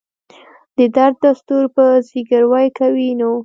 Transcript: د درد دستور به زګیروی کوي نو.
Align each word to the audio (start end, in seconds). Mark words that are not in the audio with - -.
د 0.77 0.79
درد 0.95 1.15
دستور 1.25 1.63
به 1.75 1.85
زګیروی 2.09 2.67
کوي 2.79 3.09
نو. 3.19 3.31